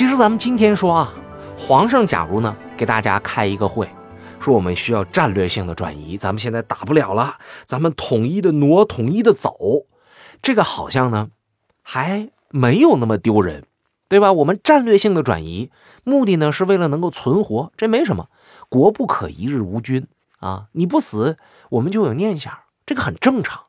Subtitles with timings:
[0.00, 1.12] 其实咱们今天说啊，
[1.58, 3.86] 皇上假如呢给大家开一个会，
[4.40, 9.84] 说我们需要战略性的转移，咱们现在打不了了，咱们统一的挪，统一的走，
[10.40, 11.28] 这个好像呢
[11.82, 13.66] 还没有那么丢人，
[14.08, 14.32] 对吧？
[14.32, 15.70] 我们战略性的转移，
[16.02, 18.28] 目的呢是为了能够存活，这没什么。
[18.70, 20.06] 国不可一日无君
[20.38, 20.68] 啊！
[20.72, 21.36] 你不死，
[21.68, 22.50] 我们就有念想，
[22.86, 23.64] 这个很正常。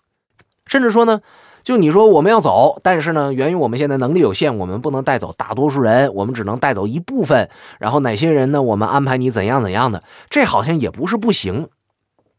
[0.65, 1.19] 甚至说呢，
[1.63, 7.49] 就你说我们要走，但是呢，源于我们现在能力有限，我们不能带走大多数人，我们只能带走一部分。
[7.79, 8.61] 然后哪些人呢？
[8.61, 11.69] 我们安排你怎样怎样的，这好像也不是不行，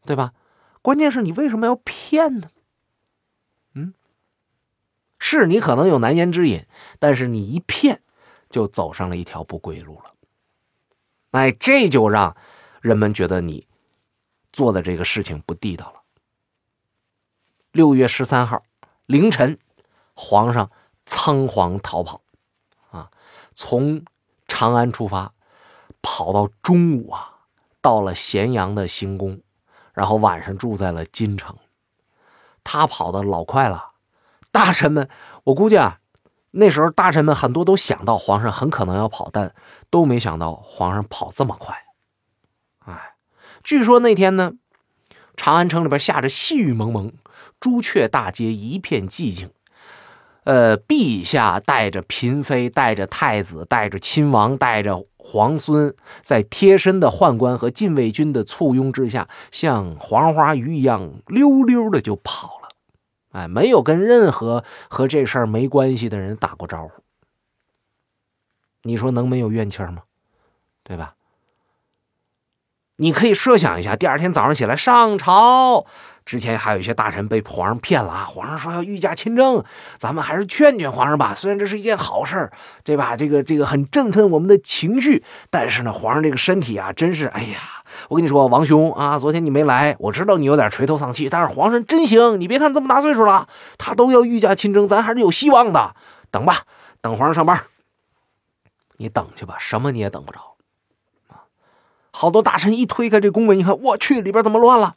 [0.05, 0.33] 对吧？
[0.81, 2.49] 关键是你为什么要骗呢？
[3.75, 3.93] 嗯，
[5.19, 6.65] 是你可能有难言之隐，
[6.99, 8.01] 但是你一骗，
[8.49, 10.13] 就走上了一条不归路了。
[11.31, 12.35] 哎，这就让。
[12.81, 13.65] 人们觉得你
[14.51, 16.01] 做的这个事情不地道了。
[17.71, 18.61] 六月十三号
[19.05, 19.59] 凌晨，
[20.13, 20.71] 皇上
[21.05, 22.21] 仓皇逃跑，
[22.91, 23.09] 啊，
[23.53, 24.03] 从
[24.47, 25.33] 长安出发，
[26.01, 27.39] 跑到中午啊，
[27.81, 29.41] 到了咸阳的行宫，
[29.93, 31.57] 然后晚上住在了京城。
[32.63, 33.91] 他跑的老快了，
[34.51, 35.09] 大臣们，
[35.43, 35.99] 我估计啊，
[36.51, 39.53] 那时候大臣们很多都想到皇上很可能要跑，但
[39.89, 41.83] 都没想到皇上跑这么快。
[42.85, 43.15] 哎，
[43.63, 44.53] 据说那天呢，
[45.35, 47.11] 长安城里边下着细雨蒙蒙，
[47.63, 49.49] 朱雀大街一片寂静。
[50.43, 62.67] 呃，陛下带着嫔妃，带着太子，带着亲王，带着皇孙，在贴身的宦官和禁卫军的簇拥之下，像黄花鱼一样溜溜的就跑了。
[63.31, 67.01] 哎，没有跟任何和这事儿没关系的人打过招呼。
[68.81, 70.03] 你说能没有怨气吗？
[70.83, 71.15] 对吧？
[72.97, 75.85] 你可以设想一下，第二天早上起来上朝
[76.25, 78.23] 之前，还有一些大臣被皇上骗了啊！
[78.25, 79.63] 皇上说要御驾亲征，
[79.99, 81.33] 咱们还是劝劝皇上吧。
[81.35, 82.49] 虽然这是一件好事
[82.83, 83.15] 对吧？
[83.17, 87.57] 这个这个很振奋我们的情绪，但是呢，皇上这个身体啊，真是哎呀！
[88.07, 95.95] 我跟你说，王兄啊，昨天你没来，我知道你有点垂头丧气，但是皇上真行，你别看这么大岁数了，他都要御驾亲征，咱还是有希望的。
[96.31, 96.63] 等吧，
[97.01, 97.65] 等皇上上班，
[98.97, 100.39] 你等去吧，什么你也等不着。
[102.11, 104.95] 好多大臣一推开这宫门，一看，我去，里边怎么乱了？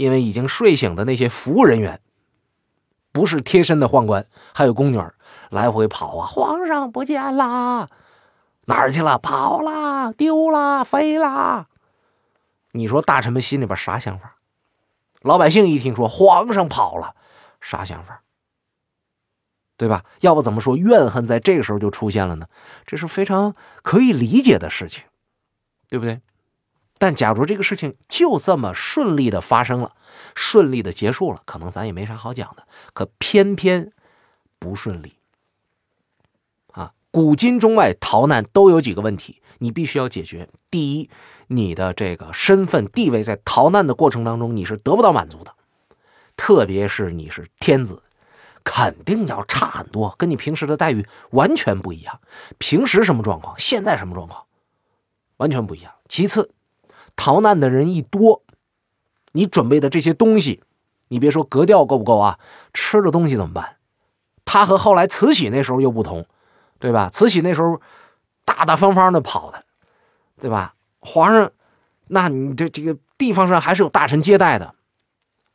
[0.00, 2.00] 因为已经睡醒的那些服务人员，
[3.12, 4.24] 不是贴身的宦官，
[4.54, 5.14] 还有宫女儿
[5.50, 6.26] 来回跑啊！
[6.26, 7.90] 皇上不见了，
[8.64, 9.18] 哪儿去了？
[9.18, 11.66] 跑了，丢了，飞了。
[12.72, 14.36] 你说大臣们心里边啥想法？
[15.20, 17.14] 老百姓一听说皇上跑了，
[17.60, 18.22] 啥想法？
[19.76, 20.06] 对吧？
[20.20, 22.46] 要不怎么说怨恨在这个时候就出现了呢？
[22.86, 25.04] 这是非常可以理解的事情。
[25.90, 26.22] 对不对？
[27.00, 29.94] 但假如这个事情就这么顺利的发生了，
[30.34, 32.68] 顺利的结束了，可能咱也没啥好讲的。
[32.92, 33.90] 可偏偏
[34.58, 35.14] 不顺利
[36.72, 36.92] 啊！
[37.10, 40.50] 古今中外逃难都有几个问题，你必须要解决。
[40.70, 41.08] 第一，
[41.46, 45.54] 你的这个身份地位在逃难的过程当中你是得不到满足的，
[46.36, 48.02] 特别是你是天子，
[48.62, 52.20] 肯定要差很多，跟你平时的待遇完全不一样。
[52.58, 53.58] 平时什么状况？
[53.58, 54.44] 现在什么状况？
[55.38, 55.94] 完全不一样。
[56.06, 56.50] 其次，
[57.20, 58.42] 逃难的人一多，
[59.32, 60.62] 你准备的这些东西，
[61.08, 62.38] 你别说格调够不够啊，
[62.72, 63.76] 吃的东西怎么办？
[64.46, 66.24] 他和后来慈禧那时候又不同，
[66.78, 67.10] 对吧？
[67.12, 67.78] 慈禧那时候
[68.46, 69.66] 大大方方的跑的，
[70.40, 70.76] 对吧？
[71.00, 71.52] 皇上，
[72.06, 74.74] 那你这这个地方上还是有大臣接待的。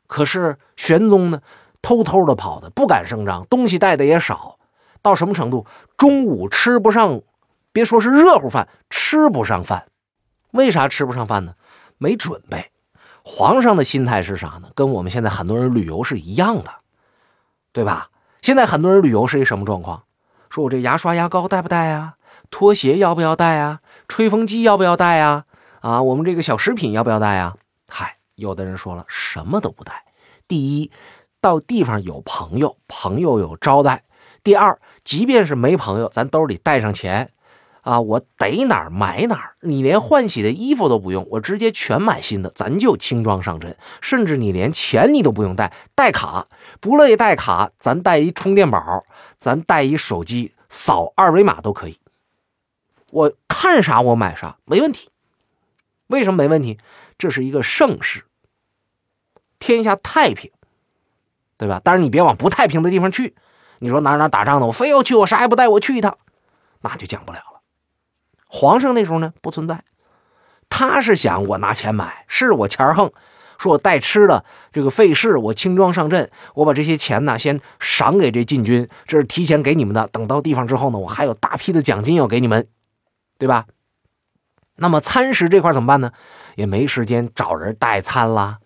[0.05, 1.41] 可是玄宗呢，
[1.81, 4.59] 偷偷的跑的，不敢声张，东西带的也少，
[5.01, 5.65] 到什么程度？
[5.97, 7.23] 中午吃不上。
[7.71, 9.87] 别说是热乎饭，吃不上饭，
[10.55, 11.53] 为啥吃不上饭呢？
[11.97, 12.71] 没准备。
[13.23, 14.69] 皇上的心态是啥呢？
[14.73, 16.71] 跟我们现在很多人旅游是一样的，
[17.71, 18.09] 对吧？
[18.41, 20.03] 现在很多人旅游是一什么状况？
[20.49, 22.15] 说我这牙刷牙膏带不带啊？
[22.49, 23.81] 拖鞋要不要带啊？
[24.07, 25.45] 吹风机要不要带啊？
[25.81, 27.57] 啊，我们这个小食品要不要带啊？
[27.89, 30.05] 嗨，有的人说了，什么都不带。
[30.47, 30.91] 第一，
[31.41, 34.03] 到地方有朋友，朋友有招待；
[34.43, 37.31] 第二，即便是没朋友，咱兜里带上钱。
[37.85, 43.77] 啊，我逮哪儿买哪儿，你连换洗的衣服都不用，我直接全买新的，咱就轻装上阵。
[44.01, 46.47] 甚至你连钱你都不用带，带卡
[46.79, 49.05] 不乐意带卡，咱带一充电宝，
[49.37, 51.99] 咱带一手机，扫二维码都可以。
[53.11, 55.09] 我看啥我买啥，没问题。
[56.07, 56.79] 为什么没问题？
[57.19, 58.23] 这是一个盛世，
[59.59, 60.49] 天下太平，
[61.55, 61.79] 对吧？
[61.83, 63.35] 但是你别往不太平的地方去。
[63.77, 64.65] 你说哪哪打仗呢？
[64.65, 66.17] 我非要去，我啥也不带，我去一趟，
[66.81, 67.54] 那就讲不了了。
[68.47, 69.83] 皇上那时候呢不存在，
[70.69, 73.11] 他是想我拿钱买，是我钱横，
[73.57, 80.07] 说我带吃的，这个费事，我轻装上阵，我把这些钱呢先赏给这禁军，这是提前给你们的。
[80.07, 82.67] 等到地方之后呢，我还有大批的奖金要给你们，
[83.37, 83.65] 对吧？
[84.77, 86.11] 那么餐食这块怎么办呢？
[86.55, 88.59] 也没时间找人代餐啦，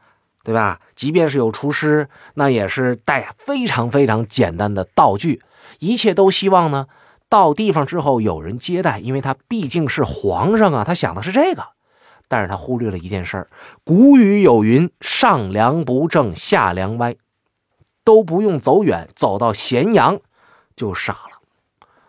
[0.43, 0.79] 对吧？
[0.95, 5.41] 即便是有厨师，那也是带非常非常简单的道具，
[5.79, 6.87] 一切都希望呢，
[7.29, 11.63] 到地方之后有人接待，因为他毕竟是皇上啊，他想的是这个。
[12.27, 13.49] 但是他忽略了一件事儿，
[13.83, 17.15] 古语有云：“上梁不正下梁歪”，
[18.03, 20.19] 都不用走远，走到咸阳
[20.75, 21.39] 就傻了。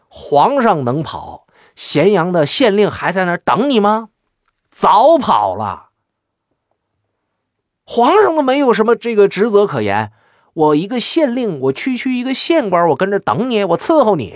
[0.09, 4.11] 皇上能跑，咸阳的县令还在那儿等你吗？
[4.71, 5.89] 早跑了。
[7.85, 10.13] 皇上都没有什么这个职责可言，
[10.53, 14.35] 我一个县令，我区区一个县官，我跟着等你，我伺候你，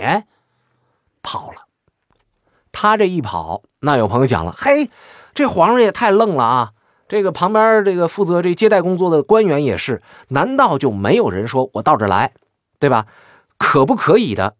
[1.25, 1.65] 跑了。
[2.71, 4.89] 他这一跑，那有朋友讲了，嘿。
[5.33, 6.71] 这皇上也太愣了啊！
[7.09, 12.31] 这个旁边这个负责这接待工作的官员也是，难道就没有人说我到这来，
[12.79, 13.05] 对吧？
[13.57, 14.55] 可不可以的？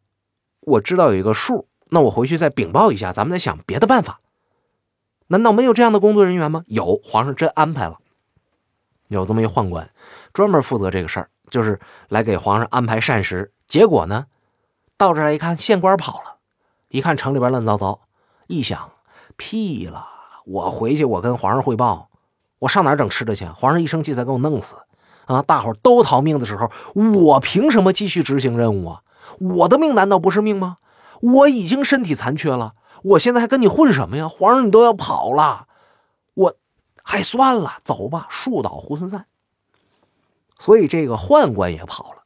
[0.60, 4.20] 我知道有一个数，那我回去再禀报一下，咱们再想别的办法。
[5.28, 6.64] 难道没有这样的工作人员吗？
[6.68, 8.00] 有，皇上真安排了，
[9.08, 9.90] 有这么一宦官，
[10.34, 11.80] 专门负责这个事儿，就是
[12.10, 13.54] 来给皇上安排膳食。
[13.66, 14.26] 结果呢，
[14.98, 16.35] 到这来一看，县官跑了，
[16.96, 18.00] 一看城里边乱糟糟，
[18.48, 18.90] 一想，
[19.36, 20.08] 屁了。
[20.46, 22.08] 我回去，我跟皇上汇报，
[22.60, 23.46] 我上哪整吃的去？
[23.48, 24.76] 皇上一生气，再给我弄死
[25.26, 25.42] 啊！
[25.42, 29.02] 大伙都逃命的时候，我凭什么继续执行任务啊？
[29.40, 30.78] 我的命难道不是命吗？
[31.20, 34.30] 我已经身体残缺了，我现在还跟你混什么呀？
[34.30, 35.68] 皇上，你都要跑了，
[36.34, 36.56] 我
[37.04, 39.26] 还算了，走吧，树倒猢狲散。
[40.58, 42.24] 所以这个宦官也跑了，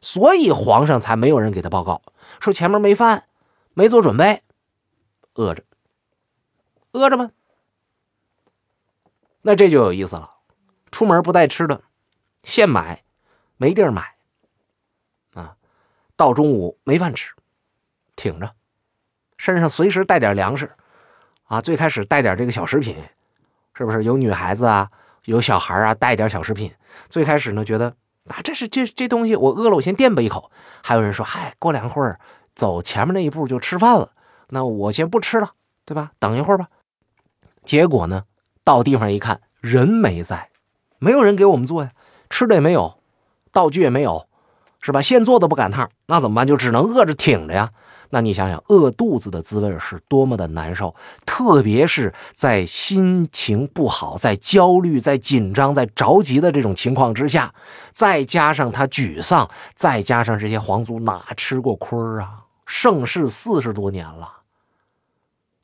[0.00, 2.02] 所以皇上才没有人给他报告，
[2.40, 3.22] 说前面没饭，
[3.74, 4.42] 没做准备，
[5.34, 5.62] 饿着。
[6.92, 7.32] 饿着吗？
[9.42, 10.30] 那这就有意思了。
[10.90, 11.82] 出门不带吃的，
[12.44, 13.02] 现买，
[13.56, 14.14] 没地儿买，
[15.34, 15.56] 啊，
[16.16, 17.34] 到中午没饭吃，
[18.14, 18.54] 挺着，
[19.36, 20.70] 身上随时带点粮食，
[21.44, 22.96] 啊，最开始带点这个小食品，
[23.74, 24.04] 是不是？
[24.04, 24.88] 有女孩子啊，
[25.24, 26.72] 有小孩啊，带点小食品。
[27.10, 27.96] 最开始呢，觉得
[28.28, 30.50] 啊，这是这这东西，我饿了，我先垫吧一口。
[30.82, 32.20] 还有人说，嗨，过两会儿
[32.54, 34.10] 走前面那一步就吃饭了，
[34.48, 35.50] 那我先不吃了，
[35.84, 36.12] 对吧？
[36.18, 36.68] 等一会儿吧。
[37.64, 38.24] 结果呢？
[38.62, 40.50] 到地方一看，人没在，
[40.98, 41.92] 没有人给我们做呀，
[42.30, 42.98] 吃的也没有，
[43.52, 44.26] 道具也没有，
[44.80, 45.02] 是吧？
[45.02, 46.46] 现做都不赶趟，那怎么办？
[46.46, 47.70] 就只能饿着挺着呀。
[48.10, 50.94] 那你想想，饿肚子的滋味是多么的难受，
[51.26, 57.52] 特别是在心情不好、在焦虑、在紧张、在着急的这种情况之下，
[57.92, 62.43] 再加上他沮丧，再加上这些皇族哪吃过亏啊？
[62.66, 64.42] 盛世四十多年了，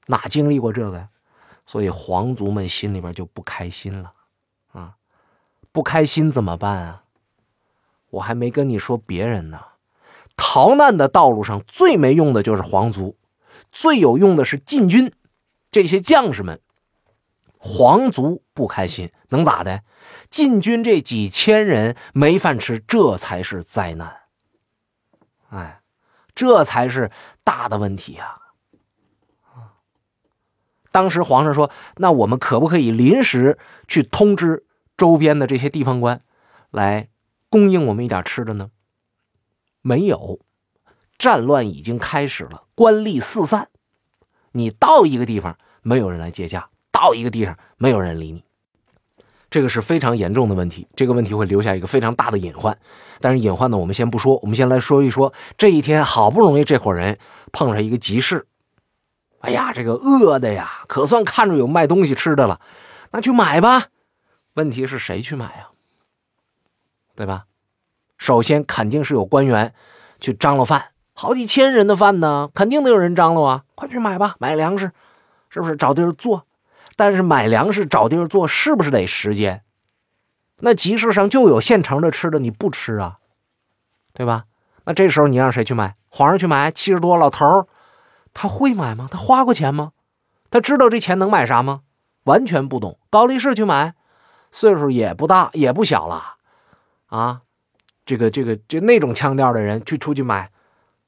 [0.06, 1.08] 哪经历过这个呀？
[1.66, 4.12] 所以皇族们心里边就不开心了，
[4.72, 4.96] 啊，
[5.70, 7.04] 不开心怎么办啊？
[8.10, 9.60] 我还没跟你说别人呢。
[10.36, 13.16] 逃难的道路上最没用的就是皇族，
[13.70, 15.12] 最有用的是禁军，
[15.70, 16.60] 这些将士们。
[17.58, 19.84] 皇族不开心能咋的？
[20.30, 24.22] 禁军这几千人没饭吃，这才是灾难。
[25.50, 25.79] 哎，
[26.40, 27.10] 这才是
[27.44, 28.38] 大的问题呀。
[29.44, 29.76] 啊
[30.90, 34.64] 当时皇上说：“那我们可不可以临时去通知
[34.96, 36.22] 周边的这些地方官，
[36.70, 37.10] 来
[37.50, 38.70] 供应我们一点吃的呢？”
[39.82, 40.40] 没有，
[41.18, 43.68] 战乱已经开始了，官吏四散。
[44.52, 48.42] 你到一个地方，没有人来接驾；到一个地方，没有人理你。
[49.50, 52.76] 这个是非常严重的问题，这个问题会留下一个非常大的隐患。
[53.20, 57.18] 但是隐患呢，我们先不说，我们先来说一说这一天，好不容易这伙人
[57.52, 58.46] 碰上一个急事。
[59.40, 62.60] 哎呀，这个饿的呀，可算看着有卖东西吃的了，
[63.10, 63.86] 那去买吧。
[64.54, 65.68] 问题是谁去买呀？
[67.16, 67.44] 对吧？
[68.16, 69.74] 首先肯定是有官员
[70.20, 73.64] 去张罗饭，好几千人的饭呢，肯定得有人张罗啊。
[73.74, 74.92] 快去买吧，买粮食，
[75.48, 76.46] 是不是找地儿做？
[77.00, 79.62] 但是买粮食找地儿做，是不是得时间？
[80.58, 83.20] 那集市上就有现成的吃的，你不吃啊？
[84.12, 84.44] 对吧？
[84.84, 85.96] 那这时候你让谁去买？
[86.10, 86.70] 皇上去买？
[86.70, 87.66] 七十多老头儿。
[88.34, 89.08] 他会买吗？
[89.10, 89.92] 他花过钱吗？
[90.50, 91.80] 他知道这钱能买啥吗？
[92.24, 92.98] 完全不懂。
[93.08, 93.94] 高力士去买，
[94.50, 96.34] 岁数也不大，也不小了，
[97.06, 97.40] 啊，
[98.04, 100.50] 这个这个这那种腔调的人去出去买，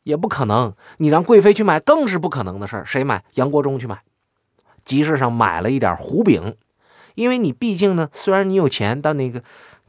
[0.04, 0.74] 也不可能。
[0.96, 2.86] 你让贵妃去买，更是不可能的事儿。
[2.86, 3.22] 谁买？
[3.34, 4.02] 杨国忠去买，
[4.84, 6.56] 集市上买了一点糊饼，
[7.14, 9.42] 因为你毕竟呢，虽然你有钱，但那个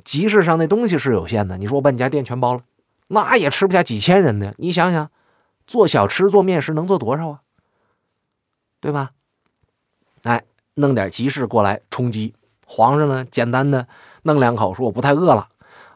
[0.03, 1.57] 集市上那东西是有限的。
[1.57, 2.61] 你说我把你家店全包了，
[3.07, 4.53] 那也吃不下几千人的。
[4.57, 5.09] 你想想。
[5.65, 7.39] 做小吃、做面食能做多少啊？
[8.81, 9.11] 对吧？
[10.23, 12.33] 哎，弄点集市过来充饥。
[12.65, 13.87] 皇上呢，简单的
[14.23, 15.47] 弄两口，说我不太饿了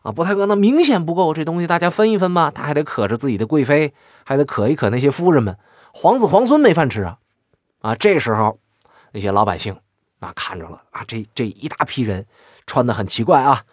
[0.03, 2.49] 啊，不太饿，那明显不够，这东西大家分一分吧。
[2.49, 5.57] 他还得可着自己的贵妃，还得可一可那些夫人们，
[5.91, 7.17] 皇子皇孙没饭吃啊
[7.81, 7.93] 啊！
[7.93, 8.59] 这时候
[9.11, 9.75] 那些老百姓
[10.19, 12.25] 啊看着了啊，这这一大批人
[12.65, 13.63] 穿的很奇怪啊，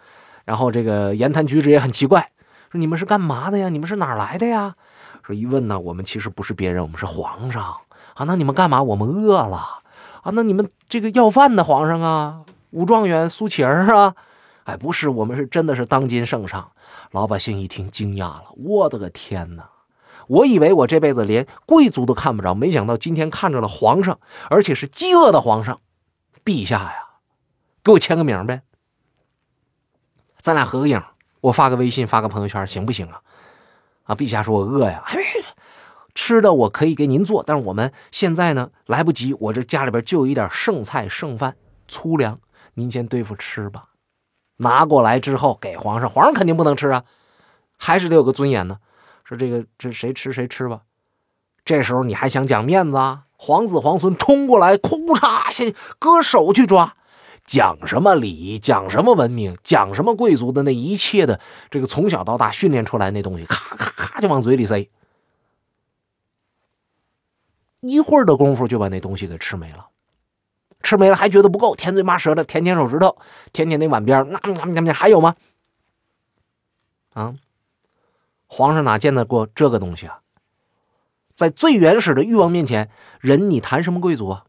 [0.45, 2.31] 然后这个言谈举止也很奇怪，
[2.71, 3.69] 说你们是干嘛的呀？
[3.69, 4.75] 你们是哪来的呀？
[5.23, 7.75] 说一问呢，我们其实不是别人，我们是皇上
[8.13, 8.25] 啊。
[8.25, 8.83] 那你们干嘛？
[8.83, 9.57] 我们饿了
[10.21, 10.31] 啊。
[10.33, 12.41] 那你们这个要饭的皇上啊？
[12.71, 14.13] 武状元苏乞儿啊，
[14.65, 16.71] 哎，不是，我们是真的是当今圣上。
[17.11, 19.69] 老百姓一听惊讶了，我的个天哪！
[20.27, 25.79] 我以为我这辈子连贵族都看不着，没想到今天看着了皇上，而且是饥饿的皇上。
[26.43, 27.07] 陛下呀，
[27.83, 28.61] 给我签个名呗，
[30.37, 31.01] 咱俩合个影，
[31.41, 33.21] 我发个微信，发个朋友圈，行不行啊？
[34.03, 35.17] 啊，陛下说我饿呀，哎，
[36.13, 41.55] 吃的我可以给您做，但是我们现在呢来不及，我这家里边就有一点剩菜剩饭
[41.87, 42.37] 粗粮。
[42.75, 43.89] 您先对付吃吧，
[44.57, 47.03] 拿过来之后给皇上，皇上肯定不能吃啊，
[47.79, 48.77] 还是得有个尊严呢。
[49.25, 50.83] 说这个这谁吃谁吃吧。
[51.65, 53.23] 这时候你还想讲面子啊？
[53.37, 56.95] 皇子皇孙冲过来，哭嚓，先割手去抓，
[57.43, 61.39] 讲什么礼仪，讲什么文明，讲什么贵族的那一切的
[61.69, 64.89] 这个从小到大训练出来那东西，咔咔咔就往嘴里塞，
[67.81, 69.87] 一会儿的功夫就把那东西给吃没了。
[70.81, 73.17] 吃没了还觉得不够，舔嘴骂舌的舔舔手指头，
[73.51, 75.35] 舔舔那碗边那那那那还有吗？
[77.13, 77.33] 啊，
[78.55, 80.21] 皇上哪见得过这个东西啊？
[81.33, 84.45] 在最原始的欲望面前，人你谈什么贵族啊？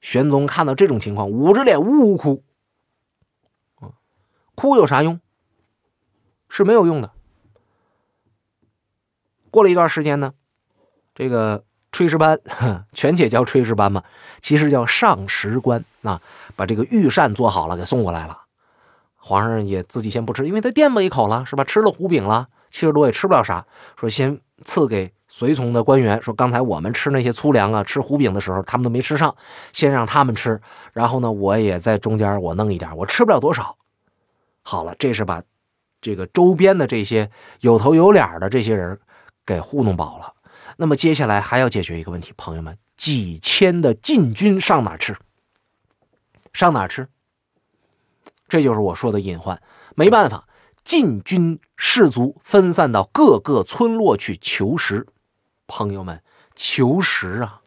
[0.00, 2.42] 玄宗看到这种情况，捂着脸呜呜哭。
[4.56, 5.20] 哭有啥用？
[6.48, 7.12] 是没有用的。
[9.52, 10.34] 过了一段时间呢，
[11.14, 11.64] 这个。
[11.92, 12.40] 炊事班，
[12.94, 14.02] 全且叫炊事班嘛，
[14.40, 16.22] 其实叫上食官啊。
[16.56, 18.41] 把这个御膳做好了，给送过来了。
[19.24, 21.62] 皇上也自己先不吃，因为他垫吧一口了，是吧？
[21.62, 23.64] 吃了糊饼了，七十多也吃不了啥。
[23.96, 29.34] 说先赐给随从的官员，说刚才我们吃那些粗粮啊，吃糊饼的时候，他们都没吃上，
[29.72, 30.60] 先让他们吃。
[30.92, 33.76] 然后呢，我也在中间我弄一点，我吃不了多少。
[34.62, 35.40] 好了，这是把
[36.00, 38.98] 这个周边的这些有头有脸的这些人
[39.46, 40.34] 给糊弄饱了。
[40.76, 45.14] 那么接下来还要解决一个问题，朋友们，几千的禁军上哪吃？
[46.52, 47.08] 上哪吃？
[48.52, 49.62] 这就是我说的隐患。
[49.94, 50.46] 没办法，
[50.84, 55.06] 禁军士卒分散到各个村落去求食。
[55.66, 56.22] 朋友们，
[56.54, 57.62] 求食啊！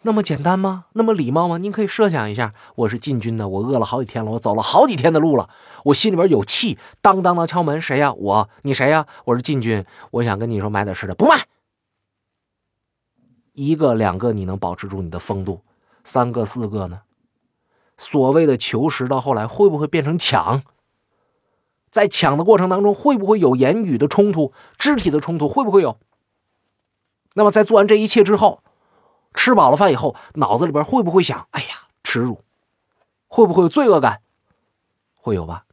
[0.00, 0.86] 那么简单吗？
[0.94, 1.58] 那么礼貌吗？
[1.58, 5.50] 您可以设想一下，我是禁军的，我饿了好几天了，我走了好几天的路了，
[5.84, 8.14] 我心里边有气，当当当敲门，谁呀？
[8.14, 9.06] 我，你谁呀？
[9.26, 11.46] 我是禁军，我想跟你说买点吃的，不卖。
[13.52, 15.60] 一个两个你能保持住你的风度，
[16.02, 17.02] 三个四个呢？
[17.96, 20.62] 所谓的求食到后来会不会变成抢？
[21.90, 25.48] 在抢的过程当中会不会有言语的冲突、肢体的冲突？
[25.48, 25.98] 会不会有？
[27.34, 28.62] 那么在做完这一切之后。
[29.38, 32.40] 吃饱了饭以后，脑子里边会不会想：“哎呀，耻辱！”
[33.28, 34.22] 会不会有罪恶感？
[35.14, 35.66] 会有吧。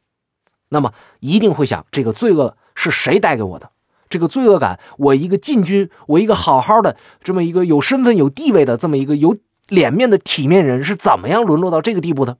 [0.68, 3.70] 那么一定会想：这个罪恶是谁带给我的？
[4.10, 9.34] 这个罪恶感，我一个禁军，我一个好好的这么一个有身份、有地位的这么一个有
[9.68, 12.38] 脸面的体面人，是怎么样沦落到这个地步的？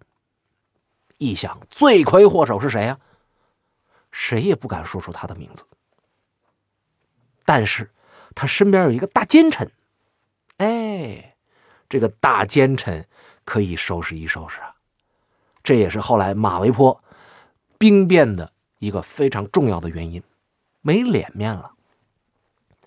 [1.19, 2.99] 一想，罪魁祸首是谁呀？
[4.11, 5.65] 谁也不敢说出他的名字。
[7.45, 7.91] 但是
[8.35, 9.71] 他身边有一个大奸臣。
[10.59, 11.37] 哎，
[11.89, 13.07] 这个大奸臣
[13.45, 14.75] 可以收拾一收拾啊！
[15.63, 17.03] 这也是后来马嵬坡
[17.79, 20.23] 兵变的一个非常重要的原因，
[20.81, 21.73] 没脸面了，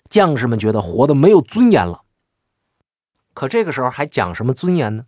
[0.08, 2.02] 将士们觉得活的没有尊严了。
[3.38, 5.04] 可这个时候还讲什么尊严呢？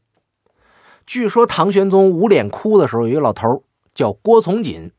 [1.04, 4.92] 据说唐玄宗捂脸哭的时候，有一个老头叫郭从锦，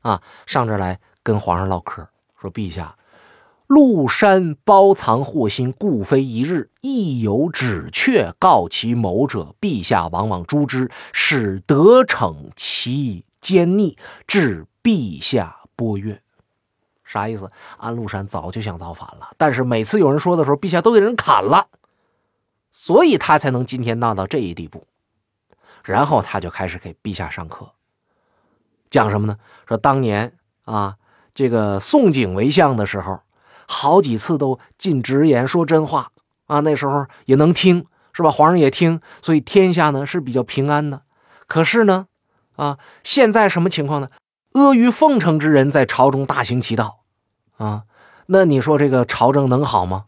[0.00, 2.08] 啊，上这来跟皇上唠嗑，
[2.40, 2.96] 说：“陛下。”
[3.68, 6.70] 陆山包藏祸心，故非一日。
[6.80, 16.22] 亦有指却告其谋者，陛下往往诛之，使得逞其奸逆，致陛下波悦。
[17.04, 17.50] 啥意思？
[17.76, 21.66] 安禄山早就想造反了，但是每次有人说的时候，陛下都给人砍了，
[22.78, 24.86] 所以他才能今天闹到这一地步。
[25.82, 27.72] 然后他就开始给陛下上课，
[28.90, 29.38] 讲什么呢？
[29.66, 30.96] 说当年啊，
[31.32, 33.20] 这个宋璟为相的时候。
[33.66, 36.12] 好几次都进直言说真话
[36.46, 38.30] 啊，那时候也能听，是吧？
[38.30, 41.02] 皇上也听，所以天下呢是比较平安的。
[41.48, 42.06] 可是呢，
[42.56, 44.10] 啊，现在什么情况呢？
[44.52, 47.00] 阿谀奉承之人在朝中大行其道，
[47.56, 47.84] 啊，
[48.26, 50.04] 那你说这个朝政能好吗？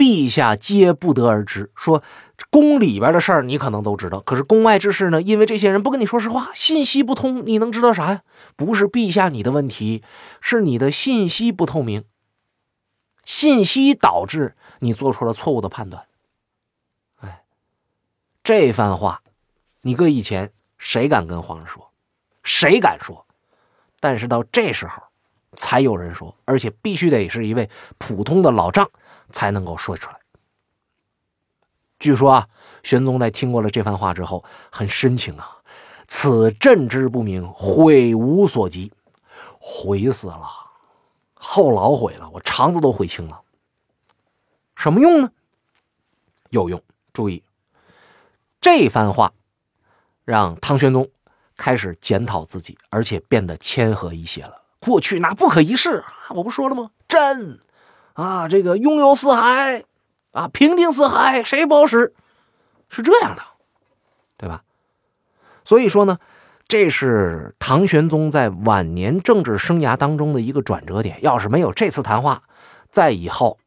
[0.00, 1.70] 陛下皆不得而知。
[1.74, 2.02] 说
[2.48, 5.20] 宫里边的事儿你可能都知道，可是宫外之事呢？
[5.20, 8.22] 因为这些人不跟你说实话，信息不通，你能知道啥呀？
[8.56, 10.02] 不是陛下你的问题，
[10.40, 12.04] 是你的信息不透明，
[13.26, 16.06] 信息导致你做出了错误的判断。
[17.20, 17.42] 哎，
[18.42, 19.20] 这番话，
[19.82, 21.90] 你搁以前谁敢跟皇上说？
[22.42, 23.26] 谁敢说？
[24.00, 25.02] 但是到这时候。
[25.56, 28.88] 才有人说，而且必须得是一位普通的老丈
[29.32, 30.16] 才能够说出来。
[31.98, 32.48] 据说啊，
[32.82, 35.58] 玄宗在听过了这番话之后，很深情啊，
[36.06, 38.92] 此朕之不明，悔无所及，
[39.58, 40.48] 悔死了，
[41.34, 43.42] 后老悔了，我肠子都悔青了。
[44.76, 45.30] 什么用呢？
[46.48, 46.82] 有用。
[47.12, 47.42] 注意，
[48.60, 49.32] 这番话
[50.24, 51.10] 让唐玄宗
[51.56, 54.62] 开始检讨自己，而且变得谦和一些了。
[54.78, 56.92] 过去那不可一世，我不说了吗？
[57.06, 57.60] 朕
[58.20, 59.84] 啊，这个拥有四海
[60.32, 62.12] 啊，平定四海，谁不好使？
[62.88, 63.42] 是这样的，
[64.36, 64.62] 对吧？
[65.64, 66.18] 所以说呢，
[66.68, 71.18] 这是唐玄宗在晚年政治生涯当中的一个转折点。
[71.22, 72.42] 要是没有这次谈话，
[72.90, 73.58] 在以后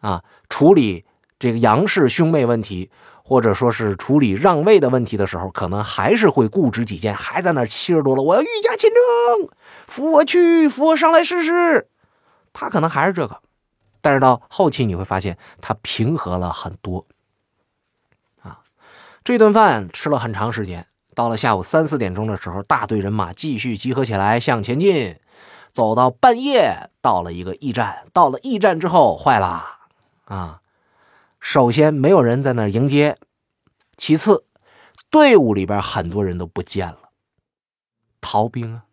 [0.00, 1.04] 啊，处理
[1.38, 2.90] 这个杨氏兄妹问题。
[3.26, 9.48] 或者说是处理让位的问题的时候，可能还是会固执己见，还在那七十多了，我要御驾亲征，
[9.86, 11.88] 扶我去，扶我上来试试。
[12.52, 13.40] 他可能还是这个，
[14.04, 17.06] 但是到后期你会发现他平和了很多。
[18.42, 18.60] 啊，
[19.24, 25.18] 这顿饭吃了很长时间，到了下午三四点钟的时候，大队人马继续集合起来向前进，
[25.72, 28.06] 走到半夜，到了一个驿站。
[28.12, 29.64] 到了驿站之后，坏了
[30.26, 30.60] 啊！
[31.40, 33.14] 首先，没有人在那迎接；
[33.96, 34.44] 其次，
[35.08, 37.08] 队伍里边很多人都不见了，
[38.20, 38.84] 逃兵啊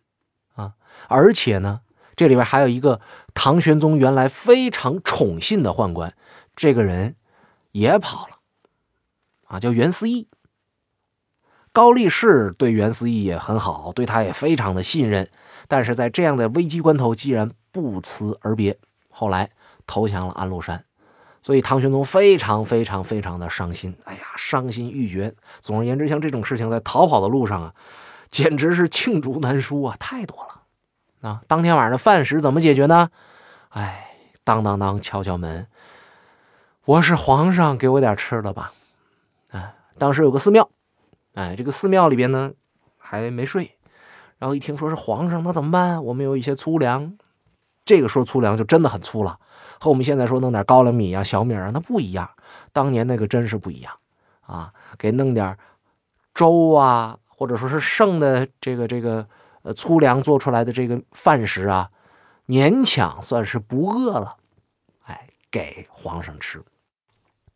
[0.56, 0.74] 啊！
[1.10, 1.82] 而且呢，
[2.16, 3.02] 这里边还有一个
[3.34, 6.14] 唐玄宗原来非常宠信的宦官，
[6.56, 7.16] 这个人
[7.72, 8.38] 也跑了
[9.48, 10.28] 啊，叫袁思义。
[11.74, 15.30] 高力士对袁思义也很好，对他也非常的信任，
[15.70, 18.78] 但是在这样的危机关头，既然不辞而别，
[19.10, 19.50] 后来
[19.88, 20.84] 投降了安禄山。
[21.42, 25.34] 所以唐玄宗非常非常非常的伤心，哎呀，伤心欲绝。
[25.60, 27.74] 总而言之，像这种事情在逃跑的路上啊，
[28.30, 30.61] 简直是罄竹难书啊，太多了。
[31.22, 33.10] 啊，当天晚上的饭食怎么解决呢？
[33.70, 34.10] 哎，
[34.44, 35.68] 当当当，敲敲门，
[36.86, 38.74] 我是皇上，给我点吃的吧。
[39.52, 40.70] 哎，当时有个寺庙，
[41.36, 42.52] 哎，这个寺庙里边呢
[42.98, 43.78] 还没睡，
[44.40, 46.04] 然后一听说是皇上，那怎么办？
[46.04, 47.16] 我们有一些粗粮，
[47.86, 49.40] 这个说粗粮就真的很粗了。
[49.80, 52.30] 和我们现在说弄点高粱米啊、小米啊，那不一样。
[52.74, 53.94] 当年那个真是不一样
[54.42, 54.74] 啊！
[54.98, 55.58] 给弄点
[56.34, 59.28] 粥啊，或者说是剩的这个这个
[59.64, 61.92] 呃粗粮做出来的这个饭食啊，
[62.48, 64.38] 勉强算是不饿了。
[65.04, 66.64] 哎，给皇上吃。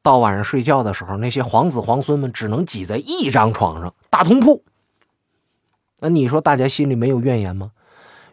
[0.01, 4.63] 到晚上睡觉的时候，那些皇子皇孙们只能挤在一张床上，大通铺。
[5.99, 7.71] 那你说大家心里没有怨言吗？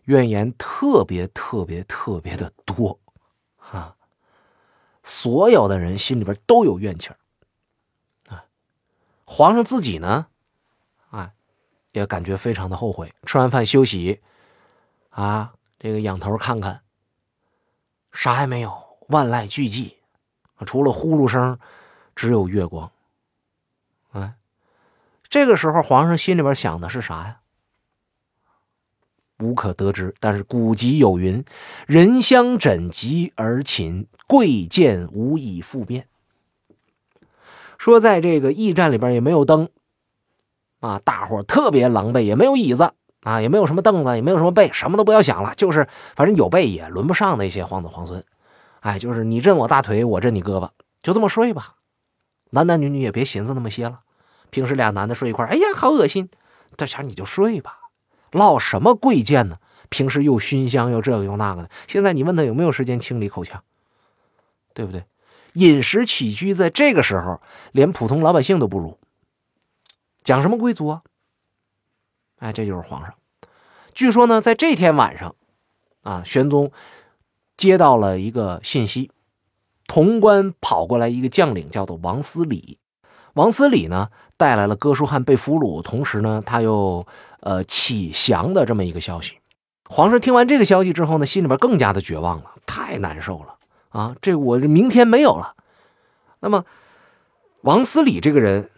[0.05, 2.99] 怨言特别特别特别的多。
[3.71, 3.97] 啊！
[5.03, 7.17] 所有的人心里边都有怨气儿
[8.29, 8.45] 啊。
[9.25, 10.27] 皇上自己呢，
[11.93, 13.13] 也感觉非常的后悔。
[13.25, 14.21] 吃完饭休息，
[15.11, 16.81] 啊，这个仰头看看，
[18.13, 19.95] 啥也没有，万籁俱寂，
[20.67, 21.59] 除了呼噜声，
[22.17, 22.91] 只有月光。
[24.13, 24.35] 哎，
[25.29, 27.39] 这个时候皇上心里边想的是啥呀？
[29.39, 31.45] 无可得知，但是古籍有云
[31.89, 36.07] ：“人相枕疾而寝，贵贱无以复变。”
[37.77, 39.69] 说在这个驿站里边也没有灯
[40.83, 42.93] 啊，大伙特别狼狈，也没有椅子
[43.23, 48.23] 啊，也没有什么凳子，也没有什么被，什么都不要想了，就是反正有被也轮不上那些皇子皇孙。
[48.81, 51.75] 哎，就是你震我大腿，我震你胳膊，就这么睡吧。
[52.51, 54.01] 男男女女也别寻思那么些了。
[54.51, 56.29] 平时俩男的睡一块哎呀，好恶心。
[56.77, 57.79] 这前你就睡吧。
[58.33, 59.59] 唠什么贵贱呢？
[59.89, 63.63] 平时又熏香又这个又那个的，现在你问他有没有时间清理口腔，
[64.75, 65.05] 对不对？
[65.53, 67.43] 饮食起居在这个时候
[67.73, 68.99] 连普通老百姓都不如，
[70.23, 71.03] 讲什么贵族啊？
[72.39, 73.15] 哎，这就是皇上。
[73.95, 75.35] 据说呢，在这天晚上，
[76.03, 76.73] 啊，玄宗
[77.57, 79.11] 接到了一个信息，
[79.87, 82.79] 潼关跑过来一个将领，叫做王思礼。
[83.35, 87.07] 王思礼呢，带来了哥舒翰被俘虏，同时呢，他又
[87.41, 89.39] 呃启降的这么一个消息。
[89.89, 93.57] 皇上听完这个消息之后呢，心里边更加的绝望了，太难受了
[93.91, 94.17] 啊！
[94.23, 95.55] 这我这明天没有了。
[96.41, 96.65] 那么，
[97.61, 98.71] 王思礼这个人，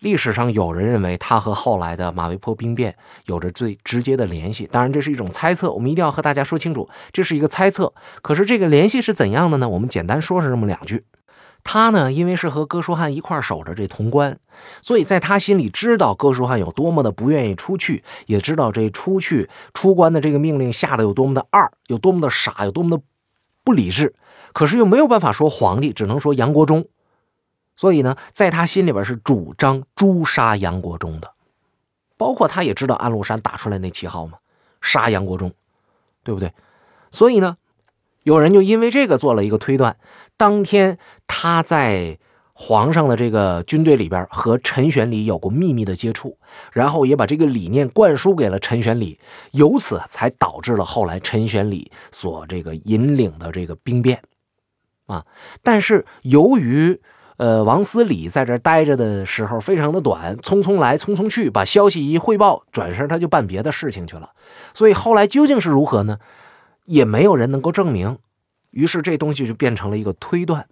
[0.00, 7.92] 历史上有人认为他和后来的马嵬坡兵变有着最直接的联系，当然这是一种猜测，我们一定要和大家说清楚，这是一个猜测。
[8.22, 9.68] 可是这个联系是怎样的呢？
[9.68, 11.04] 我们简单说是这么两句。
[11.62, 14.38] 他呢，因为是和哥舒翰一块守着这潼关，
[14.80, 23.02] 所以在他心里知道哥舒翰有多么的不愿意出去，也知道这出去出关的这个命令下的有多么的二，有多么的傻，有多么的
[23.62, 24.14] 不理智。
[24.54, 26.86] 可是又没有办法说皇帝，只能说杨国忠。
[27.80, 31.32] 所以呢，在他心里边是主张诛杀杨国忠的。
[32.18, 34.36] 包括他也知道安禄山打出来那旗号嘛，
[34.82, 35.50] 杀杨国忠，
[36.22, 36.52] 对不对？
[37.10, 37.56] 所以呢。
[38.22, 39.96] 有人就因为这个做了一个推断，
[40.36, 42.18] 当天他在
[42.52, 46.36] 皇上的这个军队里边和陈玄礼有过秘密的接触，
[46.70, 49.18] 然后也把这个理念灌输给了陈玄礼，
[49.52, 54.22] 由此才导致了后来陈玄礼所这个引领的这个兵变，
[55.06, 55.24] 啊！
[55.62, 57.00] 但是由于
[57.40, 64.32] 呃王思礼在这待着的时候非常的短，匆匆来匆匆去，把消息一汇报，转身他就办别的事情去了，
[64.74, 66.18] 所以后来究竟是如何呢？
[66.84, 68.18] 也没有人能够证明，
[68.72, 70.66] 于是这东西就变成了一个推断。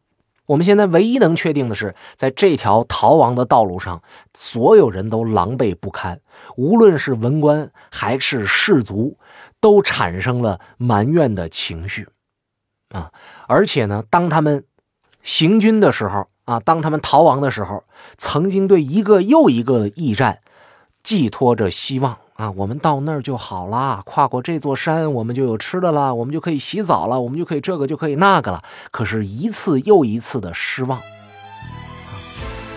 [0.45, 4.03] 我们现在唯一能确定的是，在这条逃亡的道路上，
[4.35, 6.21] 所有人都狼狈不堪，
[6.59, 9.17] 无论是文官还是士卒，
[9.59, 12.09] 都产生了埋怨的情绪
[12.91, 13.11] 啊！
[13.47, 14.65] 而且呢，当他们
[15.23, 17.85] 行军的时候啊，当他们逃亡的时候，
[18.17, 20.39] 曾经对一个又一个驿站
[21.03, 22.17] 寄托着希望。
[22.37, 28.63] 啊，我们到那儿就好了，跨过这座山，我们就有吃的了，我们就可以洗澡了，我们就可以这个就可以那个了。
[28.91, 30.99] 可是，一次又一次的失望。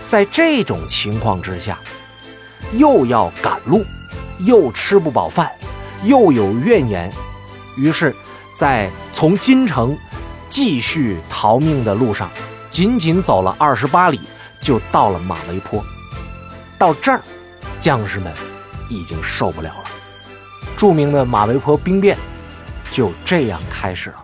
[0.06, 1.78] 在这种情况之下，
[2.74, 3.82] 又要赶路，
[4.40, 5.50] 又吃不饱饭，
[6.04, 7.10] 又有怨言，
[7.78, 8.14] 于是，
[8.54, 9.96] 在从京城
[10.46, 12.28] 继续逃命的路上，
[12.72, 14.18] 仅仅走了二十八里，
[14.60, 15.84] 就到了马嵬坡。
[16.76, 17.22] 到这儿，
[17.78, 18.32] 将士们。
[18.88, 19.84] 已经受不了了，
[20.76, 22.14] 著名的马嵬坡兵变
[22.90, 24.16] 就这样开始了。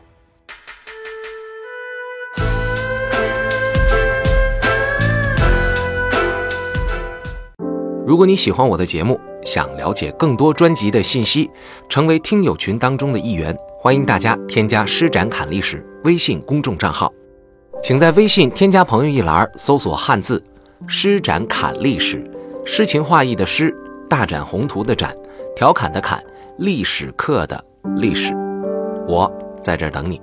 [8.06, 11.50] 如果你喜欢我的节目，想了解更多专辑的信息，
[11.88, 17.10] 成为听友群当中的一员，欢迎大家添加“施展侃历史”微信公众账号，
[17.82, 20.42] 请在微信添加朋友一栏搜索汉字
[20.86, 22.22] “诗展侃历史”，
[22.66, 23.74] 诗情画意的诗。
[24.08, 25.14] 大展宏图的展，
[25.54, 26.22] 调侃的侃，
[26.58, 27.62] 历史课的
[27.96, 28.34] 历史，
[29.06, 30.20] 我在这儿等你。